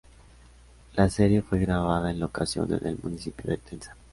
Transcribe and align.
La 0.95 1.11
serie 1.11 1.43
fue 1.43 1.59
grabada 1.59 2.09
en 2.09 2.19
locación 2.19 2.73
en 2.73 2.87
el 2.87 2.97
municipio 3.03 3.51
de 3.51 3.57
Tenza. 3.57 3.95